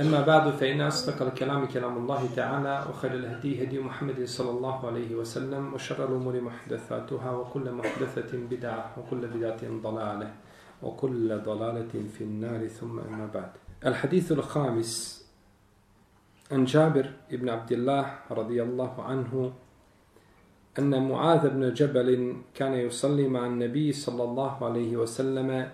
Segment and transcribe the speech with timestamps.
[0.00, 5.14] أما بعد فإن أصدق الكلام كلام الله تعالى وخير الهدي هدي محمد صلى الله عليه
[5.14, 10.30] وسلم وشر الأمور محدثاتها وكل محدثة بدعة وكل بدعة ضلالة
[10.82, 13.50] وكل ضلالة في النار ثم أما بعد.
[13.86, 15.20] الحديث الخامس
[16.52, 19.52] عن جابر بن عبد الله رضي الله عنه
[20.78, 25.68] أن معاذ بن جبل كان يصلي مع النبي صلى الله عليه وسلم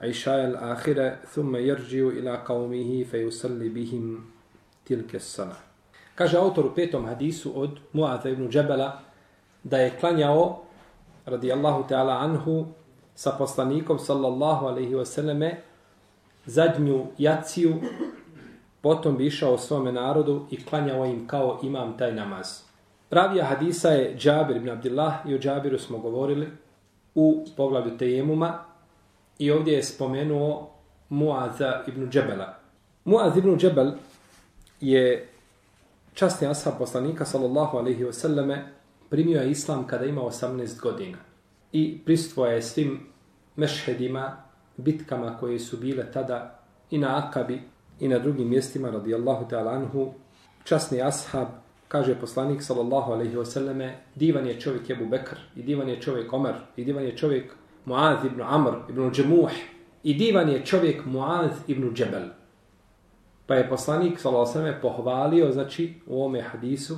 [0.00, 4.20] عشاء الآخرة ثم يرجع إلى قومه فيصلي بهم
[4.86, 5.66] تلك الصلاة
[6.16, 9.00] Kaže autor u petom hadisu od Muaza ibn Džebela
[9.64, 10.62] da je klanjao
[11.26, 12.66] radijallahu ta'ala anhu
[13.14, 15.54] sa poslanikom sallallahu alaihi wasallame
[16.46, 17.74] zadnju jaciju
[18.80, 22.62] potom bi išao svome narodu i klanjao im kao imam taj namaz.
[23.08, 26.48] Pravija hadisa je Džabir ibn Abdillah i o Džabiru smo govorili
[27.14, 28.64] u poglavlju Tejemuma
[29.41, 30.69] I ovdje je spomenuo
[31.09, 32.57] Muaza ibn Džebela.
[33.05, 33.91] Muaz ibn Džebel
[34.81, 35.29] je
[36.13, 38.57] častni ashab poslanika sallallahu alaihi wasallame
[39.09, 41.17] primio je islam kada ima 18 godina.
[41.71, 42.99] I pristvo je svim
[43.55, 44.37] mešhedima,
[44.77, 46.59] bitkama koje su bile tada
[46.91, 47.61] i na Akabi
[47.99, 50.13] i na drugim mjestima radijallahu ta'ala anhu.
[50.63, 51.47] Časni ashab,
[51.87, 56.55] kaže poslanik sallallahu alaihi wasallame, divan je čovjek Ebu Bekr i divan je čovjek Omer
[56.75, 59.51] i divan je čovjek Muaz ibn Amr ibn Džemuh
[60.03, 62.29] i divan je čovjek Muaz ibn Džebel.
[63.45, 64.81] Pa je poslanik s.a.v.
[64.81, 66.97] pohvalio, znači, u ovome hadisu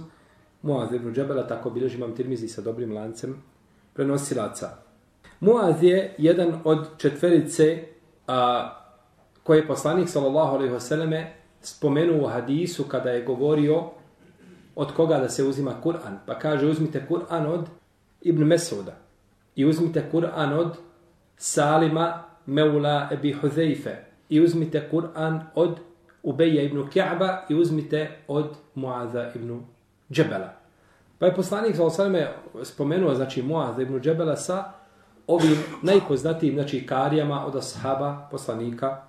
[0.61, 3.35] Muaz ibn Džebela, tako bilježi imam tirmizi sa dobrim lancem
[3.93, 4.69] prenosilaca.
[5.39, 7.83] Muaz je jedan od četverice
[8.27, 8.69] a,
[9.43, 11.25] koje je poslanik s.a.v.
[11.61, 13.83] spomenuo u hadisu kada je govorio
[14.75, 16.17] od koga da se uzima Kur'an.
[16.25, 17.69] Pa kaže, uzmite Kur'an od
[18.21, 19.02] Ibn Mesuda
[19.55, 20.77] i uzmite Kur'an od
[21.37, 23.95] Salima Meula Ebi Huzeife
[24.29, 25.79] i uzmite Kur'an od
[26.23, 29.61] Ubeja ibn Ka'ba i uzmite od Muaza ibn
[30.11, 30.53] Džebela.
[31.19, 32.31] Pa je poslanik sa osaleme
[32.63, 34.71] spomenuo, znači, Muaza ibn Džebela sa
[35.27, 39.01] ovim najpoznatijim, znači, karijama od ashaba poslanika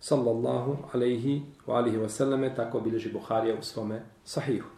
[0.00, 4.68] sallallahu alaihi wa alihi wa sallame, tako bileži Buharija u svome sahihu.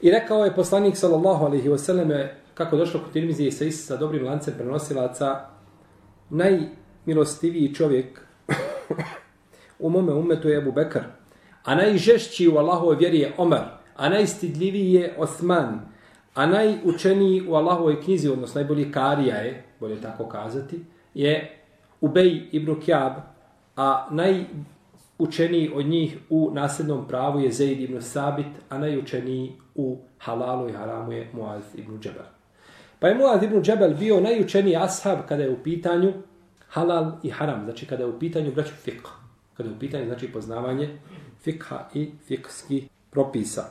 [0.00, 4.26] I rekao je poslanik sallallahu alaihi wa sallame, kako došlo kod Tirmizije sa sa dobrim
[4.26, 5.40] lancem prenosilaca,
[6.30, 8.20] najmilostiviji čovjek
[9.78, 11.00] u mome umetu je Ebu Bekr,
[11.64, 13.64] a najžešći u Allahove vjeri je Omar,
[13.96, 15.80] a najstidljiviji je Osman,
[16.34, 20.84] a najučeniji u Allahovoj knjizi, odnosno najbolji karija je, bolje tako kazati,
[21.14, 21.58] je
[22.00, 23.12] Ubej ibn Kjab,
[23.76, 30.68] a najučeniji od njih u nasljednom pravu je Zaid ibn Sabit, a najučeniji u halalu
[30.68, 32.31] i haramu je Muaz ibn Džebel.
[33.02, 36.12] Pa je Muaz ibn Džebel bio najučeniji ashab kada je u pitanju
[36.68, 39.08] halal i haram, znači kada je u pitanju braću fiqh,
[39.56, 40.98] kada je u pitanju znači poznavanje
[41.44, 43.64] fiqha i fiqhski propisa.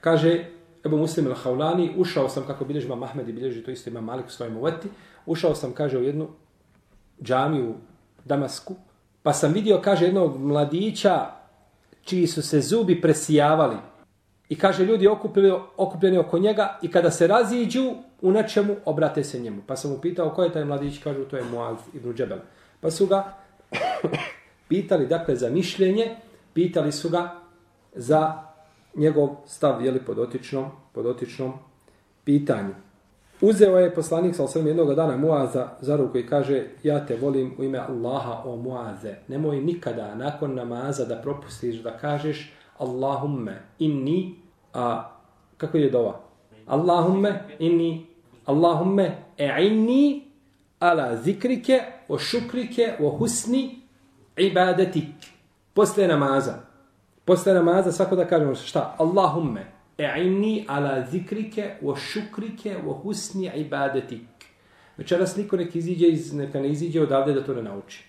[0.00, 0.44] Kaže
[0.86, 4.26] Ebu Muslim al-Haulani, ušao sam, kako bilježi imam Ahmed i bilježi to isto ima Malik
[4.26, 4.88] u svojom uveti,
[5.26, 6.28] ušao sam, kaže, u jednu
[7.22, 7.74] džamiju u
[8.24, 8.74] Damasku,
[9.22, 11.26] pa sam vidio, kaže, jednog mladića
[12.02, 13.76] čiji su se zubi presijavali,
[14.48, 19.40] I kaže, ljudi okupili, okupljeni oko njega i kada se raziđu u nečemu, obrate se
[19.40, 19.62] njemu.
[19.66, 21.02] Pa sam mu pitao, ko je taj mladić?
[21.02, 22.38] Kažu, to je Muaz ibn Džebel.
[22.80, 23.34] Pa su ga
[24.68, 26.16] pitali, dakle, za mišljenje,
[26.54, 27.34] pitali su ga
[27.94, 28.42] za
[28.94, 31.52] njegov stav, jeli, pod otičnom, pod otičnom
[32.24, 32.74] pitanju.
[33.40, 37.54] Uzeo je poslanik sa osrem jednog dana Muaza za ruku i kaže, ja te volim
[37.58, 39.14] u ime Allaha o Muaze.
[39.28, 44.34] Nemoj nikada nakon namaza da propustiš da kažeš, Allahumme inni
[44.74, 45.10] a
[45.56, 46.20] kako je dova?
[46.66, 48.06] Allahumme inni
[48.44, 50.22] Allahumme e'inni
[50.80, 53.80] ala zikrike o šukrike o husni
[54.36, 55.08] ibadatik
[55.74, 56.54] posle namaza.
[57.24, 58.96] Posle namaza svako da kažemo šta?
[58.98, 59.66] Allahumme
[59.98, 64.36] e'inni ala zikrike o šukrike o husni ibadatik
[64.96, 68.04] večeras niko nek iziđe iz, neka ne iziđe odavde da to ne nauči.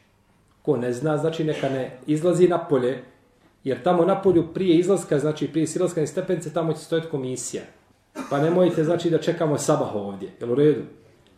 [0.62, 3.04] Ko ne zna znači neka ne izlazi na polje
[3.68, 7.64] Jer tamo na polju prije izlaska, znači prije silaska i stepence, tamo će stojati komisija.
[8.30, 10.30] Pa nemojte, znači, da čekamo sabah ovdje.
[10.40, 10.82] Jel u redu?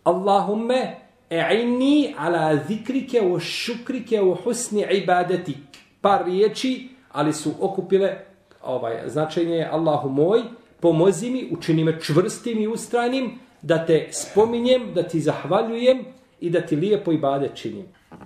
[0.03, 0.95] Allahumme
[1.29, 5.57] e'inni ala zikrike o šukrike o husni ibadetik.
[6.01, 8.17] Par riječi, ali su okupile
[8.63, 10.41] ovaj, značenje Allahu moj,
[10.79, 16.05] pomozi mi, učini me čvrstim i ustrajnim da te spominjem, da ti zahvaljujem
[16.39, 17.85] i da ti lijepo i bade činim.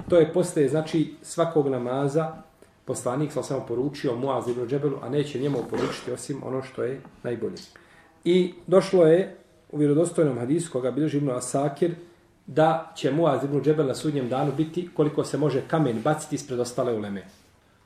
[0.09, 2.43] To je postaje, znači, svakog namaza
[2.85, 7.01] poslanik sa samo poručio Muaz ibn Džebelu, a neće njemu poručiti osim ono što je
[7.23, 7.57] najbolje.
[8.23, 9.37] I došlo je
[9.71, 11.95] u vjerodostojnom hadisu koga bilježi Ibn Asakir
[12.47, 16.59] da će Muaz ibn Džebel na sudnjem danu biti koliko se može kamen baciti ispred
[16.59, 17.25] ostale uleme.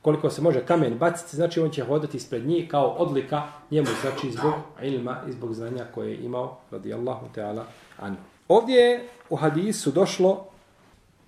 [0.02, 4.30] Koliko se može kamen baciti, znači on će hodati ispred njih kao odlika njemu, znači
[4.32, 4.52] zbog
[4.82, 7.62] ilma i zbog znanja koje je imao, radijallahu ta'ala,
[7.98, 8.16] anu.
[8.48, 10.46] Ovdje je u hadisu došlo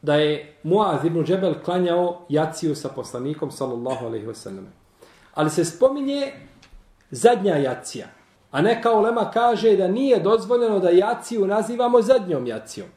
[0.02, 4.64] da je Muaz ibn Džebel klanjao jaciju sa poslanikom, sallallahu alaihi wasallam.
[5.34, 6.32] Ali se spominje
[7.10, 8.06] zadnja jacija.
[8.50, 12.88] A neka ulema kaže da nije dozvoljeno da jaciju nazivamo zadnjom jacijom.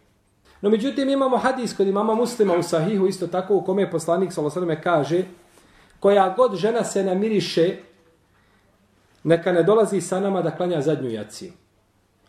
[0.62, 4.34] No međutim imamo hadis kod imama muslima u sahihu isto tako u kome je poslanik
[4.34, 5.24] sallallahu alaihi kaže
[6.00, 7.78] koja god žena se namiriše
[9.24, 11.52] neka ne dolazi sa nama da klanja zadnju jaciju.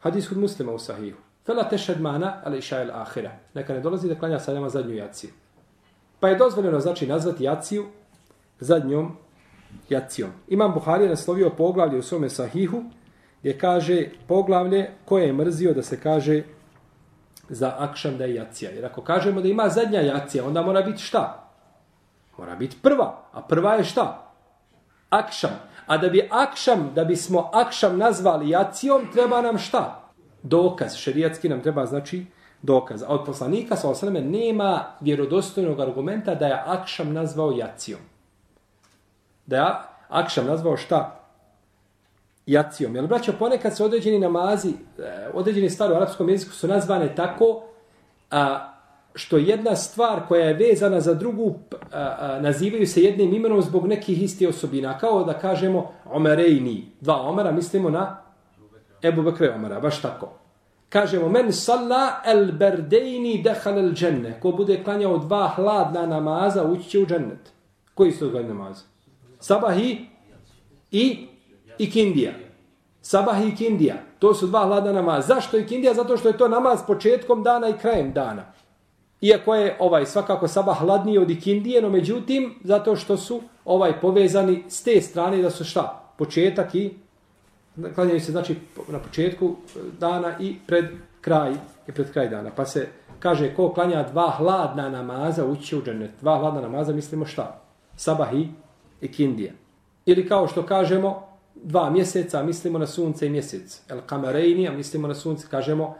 [0.01, 1.19] Hadis kod muslima u sahihu.
[1.47, 3.31] Fela tešed mana, ali iša el ahira.
[3.55, 5.31] Neka ne dolazi da klanja sa nama zadnju jaciju.
[6.21, 7.87] Pa je dozvoljeno znači nazvati jaciju
[8.61, 9.17] zadnjom
[9.89, 10.31] jacijom.
[10.49, 12.83] Imam Buhari naslovio poglavlje u svome sahihu
[13.41, 16.43] gdje kaže poglavlje koje je mrzio da se kaže
[17.49, 18.71] za akšam da je jacija.
[18.71, 21.51] Jer ako kažemo da ima zadnja jacija, onda mora biti šta?
[22.39, 23.23] Mora biti prva.
[23.33, 24.33] A prva je šta?
[25.11, 25.51] Akšam.
[25.87, 30.04] A da bi akšam, da bismo akšam nazvali jacijom, treba nam šta?
[30.45, 32.27] Dokaz, šerijatski nam treba znači
[32.63, 33.03] dokaz.
[33.03, 38.01] A od poslanika sa osaleme nema vjerodostojnog argumenta da je Akšam nazvao jacijom.
[39.47, 39.65] Da je
[40.09, 41.21] Akšam nazvao šta?
[42.47, 42.97] Jacijom.
[42.97, 47.63] Jer braćo, ponekad se određeni namazi, e, određeni stvari u arapskom jeziku su nazvane tako
[48.31, 48.71] a,
[49.15, 53.87] što jedna stvar koja je vezana za drugu a, a, nazivaju se jednim imenom zbog
[53.87, 54.99] nekih istih osobina.
[54.99, 56.93] Kao da kažemo Omerejni.
[57.01, 58.24] Dva Omera mislimo na
[59.05, 60.29] Ebu Bekre Omara, baš tako.
[60.89, 64.39] Kažemo, men salla el berdejni dehal el dženne.
[64.41, 67.53] Ko bude klanjao dva hladna namaza, ući će u džennet.
[67.95, 68.83] Koji su to namaza?
[69.41, 70.07] Sabahi
[70.91, 71.27] i
[71.79, 72.33] ikindija.
[73.03, 73.95] Sabahi i ikindija.
[74.19, 75.35] To su dva hladna namaza.
[75.35, 75.95] Zašto ikindija?
[75.95, 78.53] Zato što je to namaz početkom dana i krajem dana.
[79.21, 84.63] Iako je ovaj svakako sabah hladniji od ikindije, no međutim, zato što su ovaj povezani
[84.69, 86.15] s te strane da su šta?
[86.19, 87.04] Početak i
[87.95, 88.57] klanjaju se znači
[88.89, 90.85] na početku e, dana i pred
[91.21, 91.53] kraj
[91.89, 92.51] i pred kraj dana.
[92.57, 92.89] Pa se
[93.19, 96.11] kaže ko klanja dva hladna namaza ući u džennet.
[96.21, 97.61] Dva hladna namaza mislimo šta?
[97.97, 98.49] Sabah i
[99.01, 99.53] ikindija.
[100.07, 103.83] Ili kao što kažemo dva mjeseca mislimo na sunce i mjesec.
[103.89, 105.95] El kamerejni, a mislimo na sunce, kažemo uh,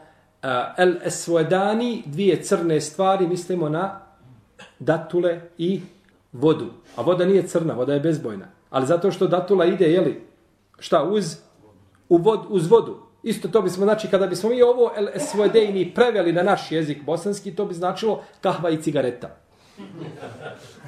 [0.77, 3.99] el esvodani, dvije crne stvari, mislimo na
[4.79, 5.81] datule i
[6.31, 6.65] vodu.
[6.95, 8.45] A voda nije crna, voda je bezbojna.
[8.69, 10.21] Ali zato što datula ide, jeli,
[10.79, 11.37] šta, uz
[12.09, 12.97] u vod, uz vodu.
[13.23, 17.65] Isto to bismo, znači, kada bismo mi ovo SVD-ini preveli na naš jezik bosanski, to
[17.65, 19.35] bi značilo kahva i cigareta.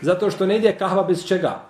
[0.01, 1.61] Zato što ne ide kahva bez čega?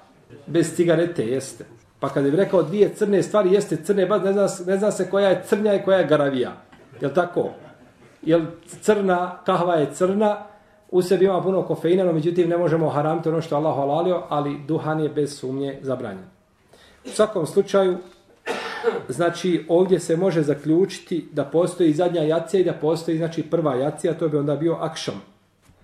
[0.47, 1.65] Bez cigarete, jeste.
[1.99, 5.09] Pa kada bi rekao dvije crne stvari, jeste crne, ba, ne, zna, ne zna se
[5.09, 6.51] koja je crnja i koja je garavija.
[7.01, 7.49] Je tako?
[8.21, 8.41] Jel
[8.81, 10.45] crna, kahva je crna,
[10.91, 14.59] u sebi ima puno kofeina, no međutim ne možemo haramiti ono što Allah halalio, ali
[14.67, 16.25] duhan je bez sumnje zabranjen.
[17.05, 17.97] U svakom slučaju,
[19.08, 24.14] znači ovdje se može zaključiti da postoji zadnja jacija i da postoji znači prva jacija,
[24.14, 25.14] to bi onda bio akšom.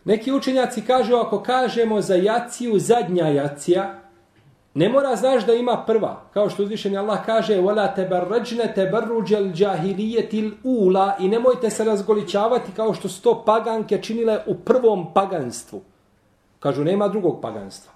[0.04, 4.00] Neki učenjaci kažu ako kažemo za jaciju zadnja jacija,
[4.74, 6.22] ne mora znaš da ima prva.
[6.34, 12.94] Kao što uzvišeni Allah kaže وَلَا تَبَرَّجْنَ تَبَرُّجَ الْجَاهِلِيَةِ ula I nemojte se razgoličavati kao
[12.94, 15.82] što sto paganke činile u prvom paganstvu.
[16.60, 17.92] Kažu nema drugog paganstva.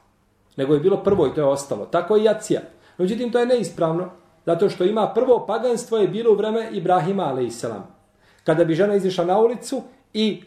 [0.56, 1.86] Nego je bilo prvo i to je ostalo.
[1.86, 2.60] Tako je jacija.
[2.98, 4.10] Međutim, to je neispravno.
[4.47, 7.65] Zato što ima prvo paganstvo je bilo u vreme Ibrahima a.s.
[8.43, 9.81] Kada bi žena izišla na ulicu
[10.13, 10.41] i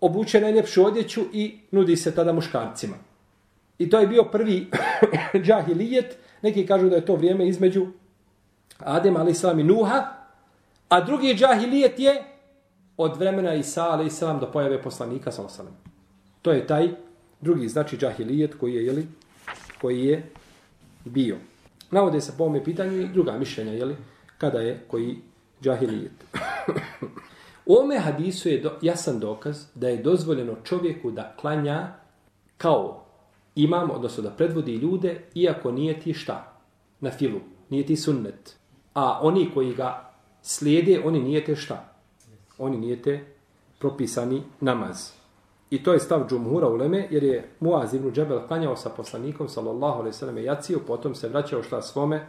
[0.00, 2.94] obuče najljepšu odjeću i nudi se tada muškarcima.
[3.78, 4.70] I to je bio prvi
[5.44, 6.16] džahilijet.
[6.42, 7.86] Neki kažu da je to vrijeme između
[8.78, 9.42] Adem a.s.
[9.42, 10.04] i Nuha.
[10.88, 12.22] A drugi džahilijet je
[12.96, 14.20] od vremena Isa a.s.
[14.20, 15.60] do pojave poslanika s.a.s.
[16.42, 16.88] To je taj
[17.40, 19.06] drugi znači džahilijet koji je, jeli,
[19.80, 20.30] koji je
[21.04, 21.51] bio.
[21.92, 23.96] Navode se po ovome pitanju i druga mišljenja, jeli,
[24.38, 25.16] kada je koji
[25.62, 26.12] džahilijet.
[27.66, 31.94] U ome hadisu je do, jasan dokaz da je dozvoljeno čovjeku da klanja
[32.56, 33.04] kao
[33.54, 36.58] imam, odnosno da predvodi ljude, iako nije ti šta?
[37.00, 38.56] Na filu, nije ti sunnet.
[38.94, 41.94] A oni koji ga slijede, oni nije te šta?
[42.58, 43.24] Oni nije te
[43.78, 45.21] propisani namaz.
[45.72, 49.48] I to je stav džumhura u Leme, jer je Muaz ibn Džebel klanjao sa poslanikom,
[49.48, 52.26] sallallahu alaihi sallam, jaciju, potom se vraćao šta svome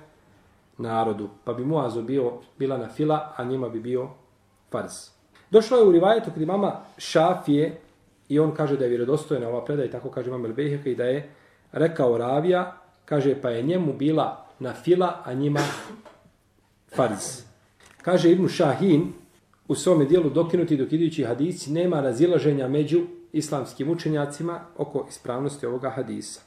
[0.78, 1.30] narodu.
[1.44, 4.08] Pa bi Muazu bio, bila na fila, a njima bi bio
[4.72, 4.92] farz.
[5.52, 7.82] Došlo je u rivajetu kod imama Šafije
[8.30, 11.04] i on kaže da je vjerodostojna ova predaja i tako kaže imam Elbeheka i da
[11.04, 11.30] je
[11.72, 15.60] rekao Ravija, kaže pa je njemu bila na fila, a njima
[16.96, 17.44] farz.
[18.02, 19.14] Kaže Ibnu Šahin
[19.68, 23.02] u svome dijelu dokinuti dok idući hadisi nema razilaženja među
[23.34, 26.42] islamskim učenjacima oko ispravnosti ovoga hadisa.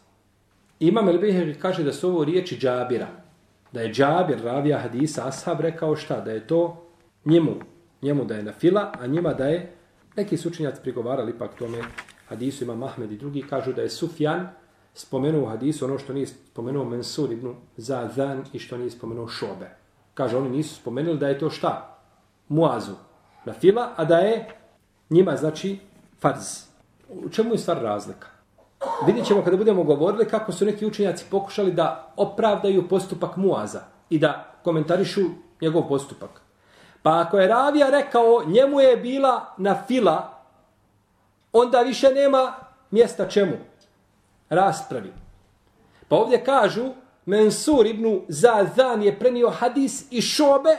[0.81, 3.09] Imam El Biheri kaže da su ovo riječi Džabira,
[3.73, 6.87] da je Džabir ravija hadisa ashab rekao šta, da je to
[7.25, 7.55] njemu,
[8.02, 9.73] njemu da je na fila, a njima da je
[10.16, 10.50] neki su
[10.83, 11.78] prigovarali ipak tome
[12.28, 14.49] hadisu ima Mahmed i drugi kažu da je Sufjan
[14.95, 19.71] spomenuo u hadisu ono što nije spomenuo Mansur ibn Zadan i što nije spomenuo Šobe.
[20.14, 21.99] Kaže, oni nisu spomenuli da je to šta?
[22.49, 22.95] Muazu
[23.45, 24.49] na fila, a da je
[25.11, 25.78] njima znači
[26.19, 26.75] farz.
[27.09, 28.27] U čemu je stvar razlika?
[29.07, 34.19] Vidjet ćemo kada budemo govorili kako su neki učenjaci pokušali da opravdaju postupak Muaza i
[34.19, 35.21] da komentarišu
[35.61, 36.31] njegov postupak.
[37.03, 40.33] Pa ako je Ravija rekao njemu je bila na fila,
[41.53, 42.53] onda više nema
[42.91, 43.57] mjesta čemu?
[44.49, 45.13] Raspravi.
[46.09, 46.85] Pa ovdje kažu
[47.27, 50.77] Mensur ibn Zazan je prenio hadis i šobe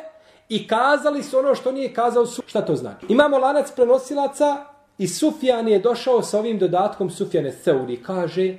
[0.50, 2.41] i kazali su ono što nije kazao su.
[2.48, 3.05] Šta to znači?
[3.10, 4.65] Imamo lanac prenosilaca
[4.97, 8.57] I Sufjan je došao sa ovim dodatkom Sufjane Seuri, Kaže,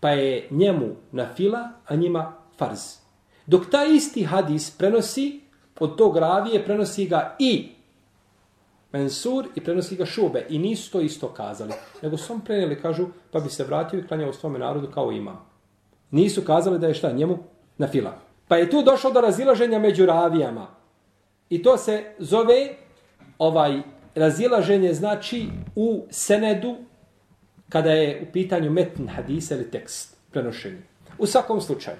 [0.00, 2.80] pa je njemu na fila, a njima farz.
[3.46, 5.40] Dok ta isti hadis prenosi,
[5.80, 7.68] od tog ravije prenosi ga i
[8.92, 10.46] Mensur i prenosi ga Šube.
[10.48, 11.72] I nisu to isto kazali.
[12.02, 15.36] Nego su prenijeli, kažu, pa bi se vratio i klanjao svome narodu kao ima.
[16.10, 17.38] Nisu kazali da je šta njemu
[17.78, 18.18] na fila.
[18.48, 20.66] Pa je tu došlo do razilaženja među ravijama.
[21.50, 22.74] I to se zove
[23.38, 23.82] ovaj
[24.16, 26.76] razilaženje znači u senedu
[27.68, 30.82] kada je u pitanju metn hadisa ili tekst prenošenja.
[31.18, 31.96] U svakom slučaju.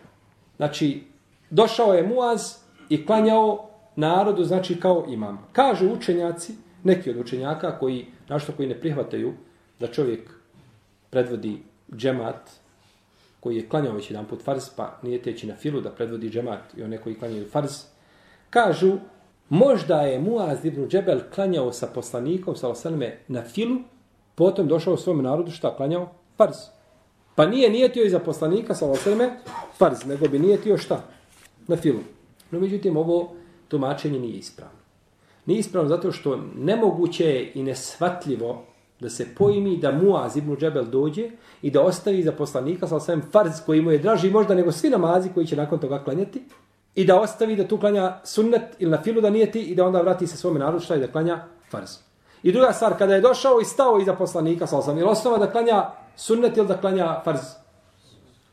[0.56, 1.02] Znači,
[1.50, 2.54] došao je Muaz
[2.88, 5.46] i klanjao narodu, znači kao imam.
[5.52, 6.54] Kažu učenjaci,
[6.84, 9.32] neki od učenjaka koji, našto koji ne prihvataju
[9.80, 10.30] da čovjek
[11.10, 12.50] predvodi džemat
[13.40, 16.74] koji je klanjao već jedan put farz, pa nije teći na filu da predvodi džemat
[16.76, 17.84] i one koji klanjaju farz,
[18.50, 18.98] kažu
[19.48, 23.76] Možda je Muaz ibn Džebel klanjao sa poslanikom, sa osaleme, na filu,
[24.34, 26.08] potom došao u svom narodu, šta klanjao?
[26.36, 26.56] Farz.
[27.34, 29.30] Pa nije nijetio i za poslanika, sa osaleme,
[29.78, 31.02] farz, nego bi nijetio šta?
[31.66, 32.00] Na filu.
[32.50, 33.32] No, međutim, ovo
[33.68, 34.78] tumačenje nije ispravno.
[35.46, 38.64] Nije ispravno zato što nemoguće je i nesvatljivo
[39.00, 41.30] da se pojmi da Muaz ibn Džebel dođe
[41.62, 44.90] i da ostavi za poslanika, sa osaleme, farz koji mu je draži možda nego svi
[44.90, 46.42] namazi koji će nakon toga klanjati,
[46.96, 49.86] i da ostavi da tu klanja sunnet ili na filu da nije ti i da
[49.86, 51.90] onda vrati se svome narodu šta je da klanja farz.
[52.42, 55.50] I druga stvar, kada je došao i stao iza poslanika, sa osam, ili osnova da
[55.50, 57.40] klanja sunnet ili da klanja farz?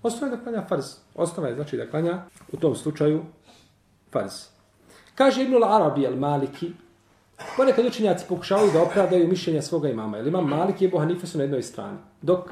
[0.03, 0.85] Osnova je da klanja farz.
[1.15, 3.21] Osnova je znači da klanja u tom slučaju
[4.11, 4.33] farz.
[5.15, 6.71] Kaže Ibn al-Arabi al-Maliki,
[7.57, 10.17] ponekad učenjaci pokušavaju da opravdaju mišljenja svoga imama.
[10.17, 12.49] jer imam Malik i Ebu Hanife su na jednoj strani, dok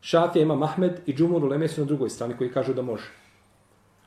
[0.00, 3.23] Šafija ima Mahmed i Džumur u su na drugoj strani koji kažu da može.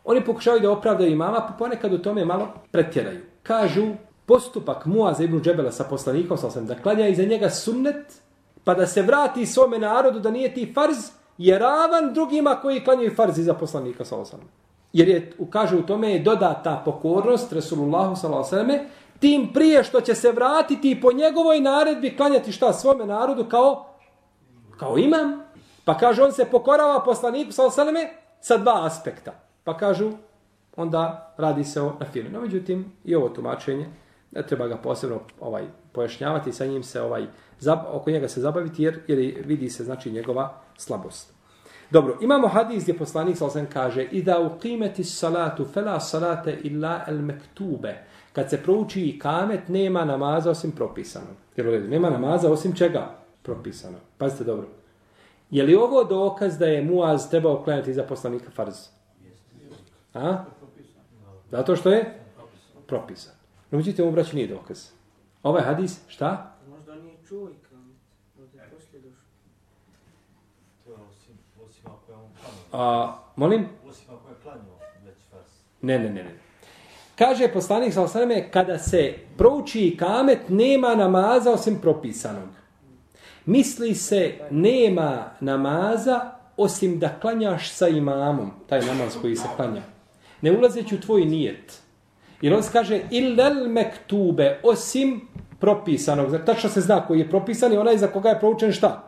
[0.09, 3.19] Oni pokušavaju da opravdaju imama, pa ponekad u tome malo pretjeraju.
[3.43, 3.87] Kažu,
[4.25, 8.21] postupak Muaza ibn Džebela sa poslanikom, sa da klanja iza njega sunnet,
[8.63, 10.97] pa da se vrati svome narodu da nije ti farz,
[11.37, 14.15] je ravan drugima koji klanjaju farz iza poslanika, sa
[14.93, 18.65] Jer je, kaže u tome, je dodata pokornost Resulullahu, sa
[19.19, 23.85] tim prije što će se vratiti po njegovoj naredbi klanjati šta svome narodu kao,
[24.79, 25.41] kao imam.
[25.85, 27.63] Pa kaže, on se pokorava poslaniku, sa
[28.41, 29.46] sa dva aspekta.
[29.67, 30.11] Pa kažu,
[30.75, 32.29] onda radi se o nafilu.
[32.31, 33.87] No, međutim, i ovo tumačenje,
[34.31, 37.25] ne treba ga posebno ovaj pojašnjavati, sa njim se ovaj
[37.59, 41.33] zab, oko njega se zabaviti, jer, jer vidi se znači njegova slabost.
[41.91, 47.01] Dobro, imamo hadis gdje poslanik sallam kaže i da u qimeti salatu fela salate illa
[47.07, 47.97] el mektube.
[48.33, 51.35] Kad se prouči i kamet, nema namaza osim propisano.
[51.55, 53.15] Jer nema namaza osim čega?
[53.41, 53.97] Propisano.
[54.17, 54.67] Pazite dobro.
[55.51, 58.96] Je li ovo dokaz da je Muaz trebao klanjati za poslanika farz?
[60.13, 60.43] A?
[61.51, 62.19] Zato što je
[62.87, 63.33] propisan.
[63.71, 64.89] No, međutim, ovo braći nije dokaz.
[65.43, 66.55] Ovaj hadis, šta?
[66.69, 67.97] Možda nije čuo i kamet.
[68.39, 69.27] Možda je poslije došao.
[72.73, 73.67] A, molim?
[73.89, 74.73] Osim ako je klanio
[75.05, 75.51] već fars.
[75.81, 76.35] Ne, ne, ne, ne.
[77.15, 82.49] Kaže poslanik sa osaname, kada se prouči kamet, nema namaza osim propisanog.
[83.45, 89.81] Misli se, nema namaza osim da klanjaš sa imamom, taj namaz koji se klanja
[90.41, 91.81] ne ulazeći u tvoj nijet.
[92.41, 95.21] Jer on kaže illel mektube, osim
[95.59, 96.29] propisanog.
[96.29, 99.03] Znači, tačno se zna koji je propisan i onaj za koga je proučen šta?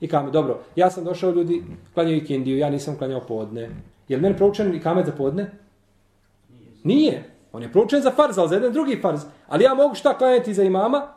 [0.00, 1.62] I kame, dobro, ja sam došao ljudi,
[1.94, 3.70] klanjaju ikindiju, ja nisam klanjao podne.
[4.08, 5.50] Je li meni proučen i kame za podne?
[6.84, 7.24] Nije.
[7.52, 9.20] On je proučen za farz, ali za jedan drugi farz.
[9.48, 11.08] Ali ja mogu šta klanjati za imama?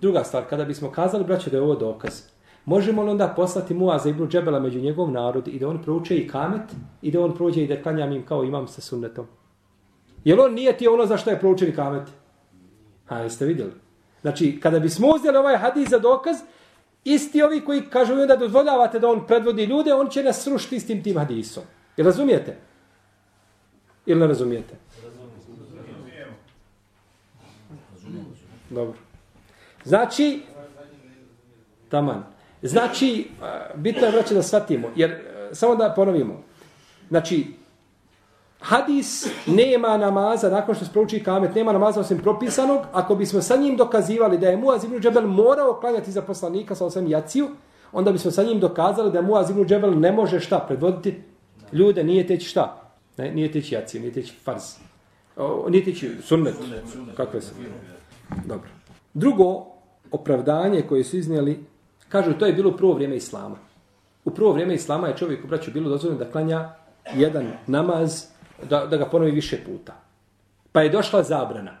[0.00, 2.22] Druga stvar, kada bismo kazali, braće, da je ovo dokaz,
[2.66, 6.28] možemo li onda poslati Muaza ibn Džebela među njegov narod i da on prouče i
[6.28, 9.26] kamet i da on prođe i da klanjam im kao imam sa sunnetom?
[10.24, 12.08] Jel on nije ti ono za što je proučen i kamet?
[13.08, 13.72] A, jeste vidjeli?
[14.20, 16.36] Znači, kada bismo uzeli ovaj hadis za dokaz,
[17.04, 20.86] isti ovi koji kažu da dozvoljavate da on predvodi ljude, on će nas srušiti s
[20.86, 21.62] tim tim hadisom.
[21.96, 22.56] Jel razumijete?
[24.06, 24.74] Ili ne razumijete?
[28.70, 28.94] Dobro.
[29.84, 30.42] Znači,
[31.88, 32.35] taman.
[32.62, 33.28] Znači,
[33.74, 35.16] bitno je vraći da shvatimo, jer
[35.52, 36.42] samo da ponovimo.
[37.08, 37.46] Znači,
[38.60, 43.56] hadis nema namaza, nakon što se prouči kamet, nema namaza osim propisanog, ako bismo sa
[43.56, 47.48] njim dokazivali da je Muaz ibn Džebel morao klanjati za poslanika sa osam jaciju,
[47.92, 51.22] onda bismo sa njim dokazali da Muaz ibn Džebel ne može šta predvoditi
[51.72, 52.82] ljude, nije teći šta?
[53.16, 54.62] Ne, nije teći jaciju, nije teći farz.
[55.36, 56.54] O, nije teći sunnet.
[57.16, 57.52] Kako je se?
[58.44, 58.68] Dobro.
[59.14, 59.66] Drugo
[60.10, 61.64] opravdanje koje su iznijeli,
[62.08, 63.56] kažu to je bilo prvo vrijeme Islama.
[64.24, 66.70] U prvo vrijeme Islama je čovjek u braću bilo dozvoljeno da klanja
[67.14, 68.24] jedan namaz,
[68.70, 69.92] da, da ga ponovi više puta.
[70.72, 71.76] Pa je došla zabrana.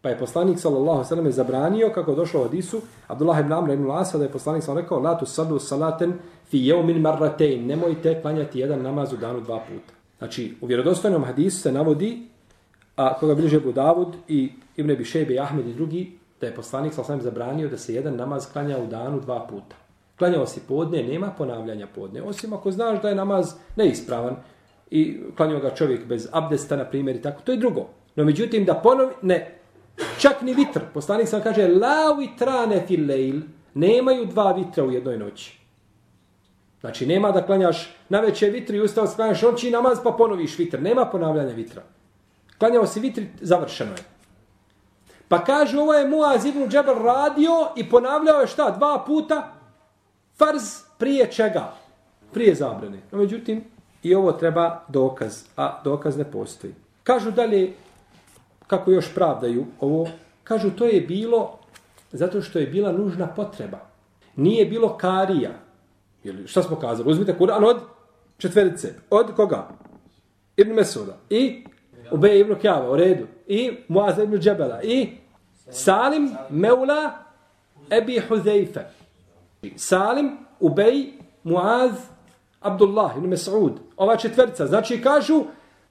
[0.00, 3.86] Pa je poslanik sallallahu sallam zabranio, kako je došlo u Hadisu, Abdullah ibn Amr ibn
[3.86, 6.12] Lasa, da je poslanik sallam rekao, la tu sallu salaten
[6.50, 9.94] fi jeumin marratein, nemojte klanjati jedan namaz u danu dva puta.
[10.18, 12.28] Znači, u vjerodostojnom Hadisu se navodi,
[12.96, 16.94] a koga bilježe Budavud i Ibn Abi Shejbe i Ahmed i drugi, da je poslanik
[16.94, 19.76] sa osam zabranio da se jedan namaz klanja u danu dva puta.
[20.18, 24.36] Klanjao si podne, nema ponavljanja podne, osim ako znaš da je namaz neispravan
[24.90, 27.88] i klanjao ga čovjek bez abdesta, na primjer, i tako, to je drugo.
[28.16, 29.58] No međutim, da ponovi, ne,
[30.18, 33.40] čak ni vitr, poslanik sam kaže, la vitrane fil lejl,
[33.74, 35.58] nemaju dva vitra u jednoj noći.
[36.80, 40.82] Znači, nema da klanjaš na veće vitri i ustao klanjaš noći namaz, pa ponoviš vitr.
[40.82, 41.82] Nema ponavljanja vitra.
[42.58, 44.15] Klanjao si vitri, završeno je.
[45.28, 48.70] Pa kaže, ovo je Muaz ibn Džebel radio i ponavljao je šta?
[48.70, 49.52] Dva puta
[50.36, 50.62] farz
[50.98, 51.72] prije čega?
[52.32, 52.98] Prije zabrane.
[53.12, 53.64] No, međutim,
[54.02, 56.74] i ovo treba dokaz, a dokaz ne postoji.
[57.02, 57.72] Kažu dalje,
[58.66, 60.08] kako još pravdaju ovo,
[60.44, 61.58] kažu to je bilo
[62.12, 63.78] zato što je bila nužna potreba.
[64.36, 65.50] Nije bilo karija.
[66.24, 67.10] Ili šta smo kazali?
[67.10, 67.80] Uzmite Kur'an od
[68.38, 68.94] četverice.
[69.10, 69.68] Od koga?
[70.56, 71.16] Ibn Mesuda.
[71.30, 71.64] I
[72.10, 73.26] Ubej ibn Kjava, u redu.
[73.46, 74.82] I Muaz ibn Džebela.
[74.82, 75.08] I
[75.70, 77.10] Salim Meula
[77.90, 78.80] Ebi Huzeife.
[79.76, 81.12] Salim, Ubej,
[81.44, 81.92] Muaz,
[82.60, 83.72] Abdullah ibn Mes'ud.
[83.96, 84.66] Ova četvrca.
[84.66, 85.44] Znači kažu,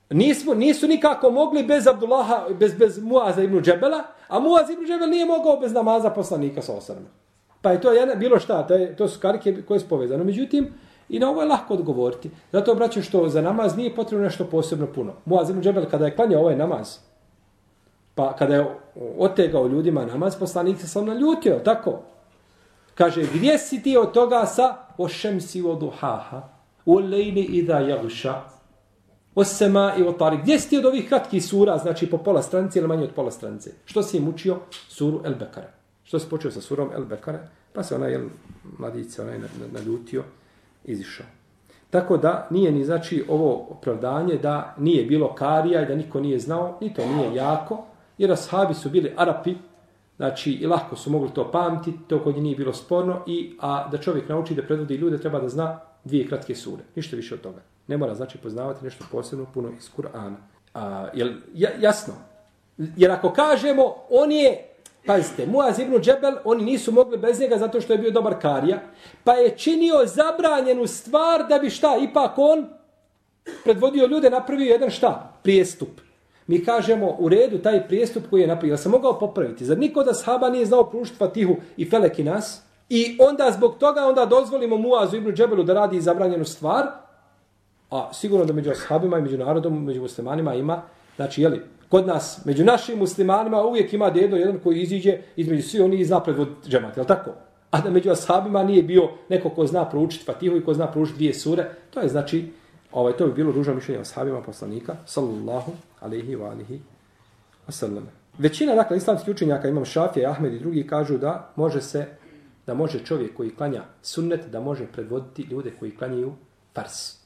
[0.09, 5.09] nismo, nisu nikako mogli bez Abdullaha, bez, bez Muaza ibn Džebela, a Muaz ibn Džebel
[5.09, 7.05] nije mogao bez namaza poslanika sa osrme.
[7.61, 10.23] Pa je to jedna, bilo šta, to, je, to su karike koje su povezane.
[10.23, 10.73] Međutim,
[11.09, 12.29] I na ovo je lahko odgovoriti.
[12.51, 15.13] Zato obraćam što za namaz nije potrebno nešto posebno puno.
[15.25, 16.97] Muaz ibn Džebel kada je klanjao ovaj namaz,
[18.15, 18.65] pa kada je
[19.17, 21.99] otegao ljudima namaz, poslanik se sam naljutio, tako?
[22.95, 26.41] Kaže, gdje si ti od toga sa o šemsi o duhaha,
[26.85, 28.41] o lejni i da jagša,
[29.35, 30.37] o sema i o tari.
[30.37, 33.31] Gdje si ti od ovih kratkih sura, znači po pola stranice ili manje od pola
[33.31, 33.71] stranice?
[33.85, 34.59] Što si im učio?
[34.89, 35.67] Suru El Bekare.
[36.03, 37.39] Što si počeo sa surom El Bekare?
[37.73, 38.21] Pa se ona, jel,
[38.79, 39.39] mladica, onaj
[39.73, 40.19] naljutio.
[40.19, 40.44] Na, na
[40.85, 41.25] izišao.
[41.89, 46.39] Tako da nije ni znači ovo opravdanje da nije bilo karija i da niko nije
[46.39, 47.85] znao, ni to nije jako,
[48.17, 49.55] jer ashabi su bili Arapi,
[50.17, 53.97] znači i lahko su mogli to pamtiti, to kod nije bilo sporno, i, a da
[53.97, 57.61] čovjek nauči da predvodi ljude treba da zna dvije kratke sure, ništa više od toga.
[57.87, 60.35] Ne mora znači poznavati nešto posebno puno iz Kur'ana.
[60.73, 61.29] A, jel,
[61.79, 62.13] jasno?
[62.77, 64.74] Jer ako kažemo, on je
[65.05, 68.79] Pazite, Muaz ibn Džebel, oni nisu mogli bez njega zato što je bio dobar karija,
[69.23, 72.65] pa je činio zabranjenu stvar da bi šta, ipak on
[73.63, 75.89] predvodio ljude, napravio jedan šta, prijestup.
[76.47, 79.65] Mi kažemo u redu taj prijestup koji je napravio, Ja sam mogao popraviti.
[79.65, 82.61] Zar niko da sahaba nije znao pružiti Fatihu i Feleki nas?
[82.89, 86.85] I onda zbog toga onda dozvolimo Muazu ibn Džebelu da radi zabranjenu stvar,
[87.91, 90.81] a sigurno da među sahabima i među narodom, među muslimanima ima,
[91.15, 95.81] znači, jeli, kod nas, među našim muslimanima, uvijek ima dedo jedan koji iziđe između svi
[95.81, 97.31] oni i zna predvod džemat, je li tako?
[97.71, 101.17] A da među ashabima nije bio neko ko zna proučiti Fatihu i ko zna proučiti
[101.17, 102.51] dvije sure, to je znači,
[102.91, 105.71] ovaj, to bi bilo ružno mišljenje ashabima poslanika, sallallahu
[106.01, 106.79] alaihi wa alihi
[107.67, 108.03] wasallam.
[108.37, 112.05] Većina, dakle, islamskih učenjaka, imam Šafija, Ahmed i drugi, kažu da može se,
[112.67, 116.33] da može čovjek koji klanja sunnet, da može predvoditi ljude koji klanjaju
[116.73, 117.17] fars.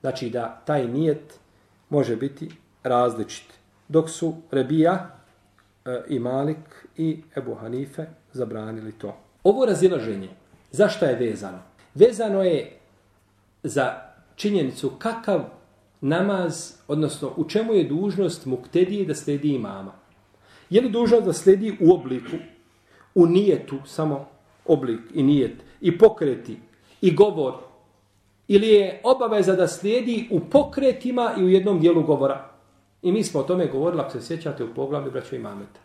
[0.00, 1.38] Znači da taj nijet
[1.90, 2.48] može biti
[2.82, 3.57] različit
[3.88, 5.16] dok su Rebija
[5.84, 9.16] e, i Malik i Ebu Hanife zabranili to.
[9.44, 10.28] Ovo razilaženje,
[10.70, 11.58] zašto je vezano?
[11.94, 12.78] Vezano je
[13.62, 13.94] za
[14.36, 15.40] činjenicu kakav
[16.00, 19.92] namaz, odnosno u čemu je dužnost muktedije da sledi imama?
[20.70, 22.36] Je li dužnost da sledi u obliku,
[23.14, 24.28] u nijetu, samo
[24.66, 26.56] oblik i nijet, i pokreti,
[27.00, 27.54] i govor,
[28.48, 32.47] ili je obaveza da slijedi u pokretima i u jednom dijelu govora?
[33.02, 35.80] I mi smo o tome govorili, ako se sjećate u poglavlju braća imameta.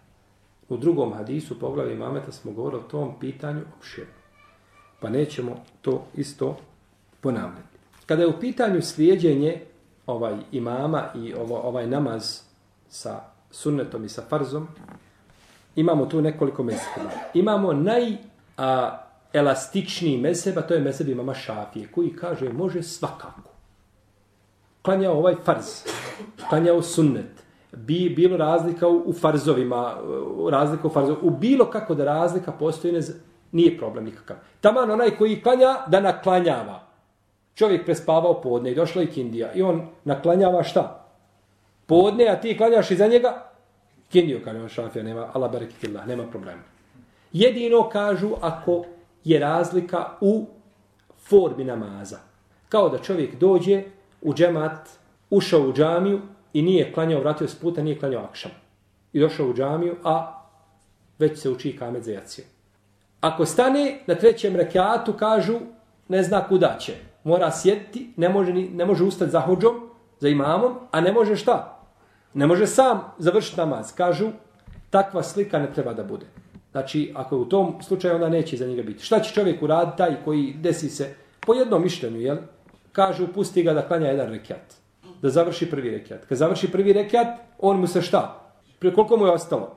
[0.69, 4.13] U drugom hadisu poglavlju imameta smo govorili o tom pitanju opširno.
[4.99, 6.57] Pa nećemo to isto
[7.21, 7.77] ponavljati.
[8.05, 9.61] Kada je u pitanju slijedjenje
[10.07, 12.41] ovaj imama i ovo, ovaj namaz
[12.89, 13.21] sa
[13.51, 14.67] sunnetom i sa farzom,
[15.75, 17.09] imamo tu nekoliko mezheba.
[17.33, 18.17] Imamo naj
[18.57, 18.99] a,
[19.33, 23.52] elastičniji mezheb, a to je mezheb imama Šafije, koji kaže može svakako.
[24.83, 25.65] Klanjao ovaj farz,
[26.49, 29.95] klanjao sunnet, bi bilo razlika u, u farzovima,
[30.51, 32.99] razlika u farzovima, u bilo kako da razlika postoji, ne,
[33.51, 34.37] nije problem nikakav.
[34.61, 36.83] Taman onaj koji klanja, da naklanjava.
[37.55, 41.05] Čovjek prespavao podne i došla je kindija i on naklanjava šta?
[41.85, 43.49] Podne, a ti klanjaš iza njega?
[44.11, 46.61] Kindiju, kaže on šafija, nema, ala barakillah, nema problema.
[47.33, 48.85] Jedino kažu ako
[49.23, 50.45] je razlika u
[51.17, 52.17] formi namaza.
[52.69, 53.83] Kao da čovjek dođe
[54.23, 54.89] u džemat,
[55.29, 56.21] ušao u džamiju
[56.53, 58.51] i nije klanjao, vratio s puta, nije klanjao akšam.
[59.13, 60.43] I došao u džamiju, a
[61.19, 62.45] već se uči kamet za jaciju.
[63.21, 65.59] Ako stane na trećem rekiatu, kažu,
[66.07, 66.93] ne zna kuda će.
[67.23, 71.35] Mora sjediti, ne može, ni, ne može ustati za hođom, za imamom, a ne može
[71.35, 71.79] šta?
[72.33, 73.93] Ne može sam završiti namaz.
[73.95, 74.29] Kažu,
[74.89, 76.25] takva slika ne treba da bude.
[76.71, 79.03] Znači, ako je u tom slučaju, onda neće za njega biti.
[79.03, 82.37] Šta će čovjek uraditi, taj koji desi se, po jednom mišljenju, jel?
[82.93, 84.73] Kažu, pusti ga da klanja jedan rekiat.
[85.21, 86.25] Da završi prvi rekiat.
[86.25, 87.27] Kad završi prvi rekiat,
[87.59, 88.51] on mu se šta?
[88.79, 89.75] Prije koliko mu je ostalo?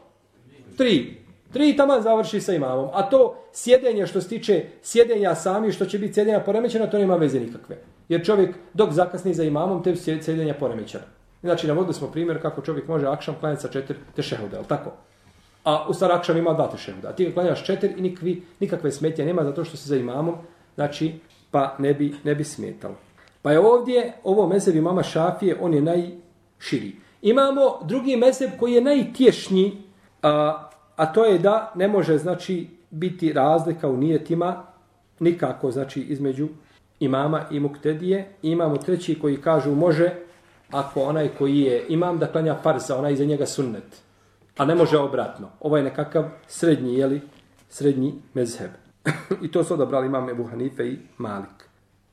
[0.77, 1.17] Tri.
[1.53, 2.89] Tri tamo završi sa imamom.
[2.93, 7.17] A to sjedenje što se tiče sjedenja sami, što će biti sjedenja poremećena, to nema
[7.17, 7.77] veze nikakve.
[8.09, 11.05] Jer čovjek dok zakasni za imamom, te sjedenja poremećena.
[11.43, 14.91] Znači, navodili smo primjer kako čovjek može akšam klanjati sa četiri tešehuda, ali tako?
[15.65, 17.09] A u stvar akšam ima dva tešehuda.
[17.09, 20.35] A ti ga klanjaš četiri i nikvi, nikakve smetje nema zato što se za imamom,
[20.75, 21.15] znači,
[21.57, 22.95] pa ne bi, ne bi smetalo.
[23.43, 26.97] Pa je ovdje, ovo mezeb imama Šafije, on je najširi.
[27.23, 29.83] Imamo drugi mezeb koji je najtješnji,
[30.23, 34.67] a, a to je da ne može znači biti razlika u nijetima
[35.21, 36.49] nikako znači između
[37.01, 38.29] imama i muktedije.
[38.43, 40.11] I imamo treći koji kažu može
[40.71, 44.03] ako onaj koji je imam da klanja farza, onaj iza njega sunnet.
[44.57, 45.49] A ne može obratno.
[45.61, 47.21] Ovo je nekakav srednji, jeli,
[47.69, 48.86] srednji mezheb.
[49.45, 51.67] I to su odabrali imam Ebu Hanife i Malik.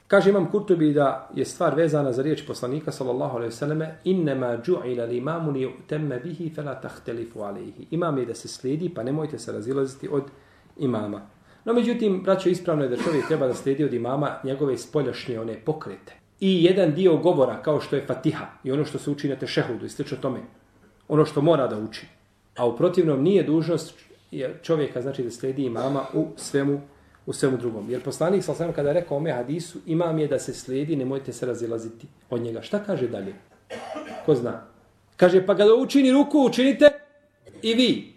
[0.07, 4.57] Kaže imam Kurtubi da je stvar vezana za riječ poslanika sallallahu alejhi ve selleme inma
[4.65, 7.85] ju'ila al-imamu li yutamma bihi fala tahtalifu alayhi.
[7.91, 10.23] Imam je da se slijedi pa nemojte se razilaziti od
[10.77, 11.21] imama.
[11.65, 15.59] No međutim braćo ispravno je da čovjek treba da slijedi od imama njegove spoljašnje one
[15.65, 16.13] pokrete.
[16.39, 19.85] I jedan dio govora kao što je Fatiha i ono što se uči na tešehudu
[19.85, 20.39] i slično tome.
[21.07, 22.07] Ono što mora da uči.
[22.57, 23.99] A u protivnom nije dužnost
[24.61, 26.81] čovjeka znači da slijedi imama u svemu
[27.25, 27.89] u svemu drugom.
[27.89, 31.45] Jer poslanik sa kada je rekao ome hadisu, imam je da se slijedi, nemojte se
[31.45, 32.61] razilaziti od njega.
[32.61, 33.33] Šta kaže dalje?
[34.25, 34.61] Ko zna?
[35.17, 36.89] Kaže, pa kada učini ruku, učinite
[37.61, 38.13] i vi.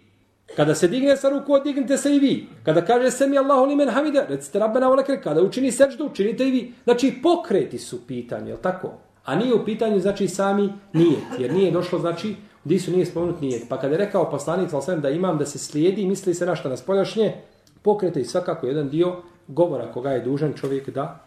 [0.57, 2.47] Kada se digne sa ruku, dignite se i vi.
[2.63, 6.51] Kada kaže se mi Allahu limen hamide, recite rabbena volekre, kada učini seždu, učinite i
[6.51, 6.73] vi.
[6.85, 8.93] Znači, pokreti su pitanje, je tako?
[9.25, 13.41] A nije u pitanju, znači, sami nije, Jer nije došlo, znači, Di su nije spomenut
[13.41, 13.69] nijet.
[13.69, 16.69] Pa kada je rekao poslanik sa da imam da se slijedi, misli se na šta,
[16.69, 17.35] na spoljašnje,
[17.83, 19.17] pokreta i svakako jedan dio
[19.49, 21.21] govora koga je dužan čovjek da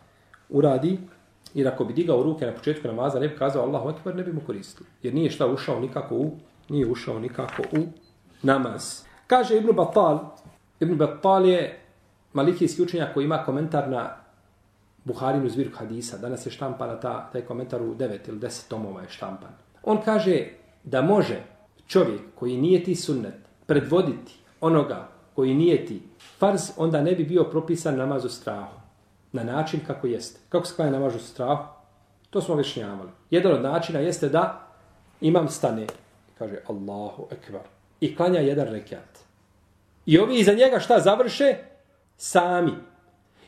[0.50, 0.98] uradi
[1.54, 4.34] i ako bi digao ruke na početku namaza ne bi kazao Allahu Akbar ne bi
[4.34, 4.86] mu koristio.
[5.04, 6.32] Jer nije šta ušao nikako u
[6.70, 7.84] nije ušao nikako u
[8.44, 9.04] namaz.
[9.28, 10.20] Kaže Ibn Battal,
[10.80, 11.80] Ibn Battal je
[12.34, 14.16] malikijski učenjak koji ima komentar na
[15.04, 16.18] Buharinu zbirku hadisa.
[16.18, 19.50] Danas je štampana ta, taj komentar u 9 ili 10 tomova je štampan.
[19.84, 21.42] On kaže da može
[21.88, 26.02] čovjek koji nije ti sunnet predvoditi onoga koji nije ti
[26.38, 28.80] farz, onda ne bi bio propisan namaz u strahu.
[29.32, 30.40] Na način kako jeste.
[30.50, 31.64] Kako se klanja namaz u strahu?
[32.30, 33.10] To smo objašnjavali.
[33.30, 34.68] Jedan od načina jeste da
[35.22, 35.88] imam stane.
[36.38, 37.62] Kaže Allahu ekvar.
[38.02, 39.20] I klanja jedan rekiat.
[40.06, 41.56] I ovi iza njega šta završe?
[42.18, 42.74] Sami.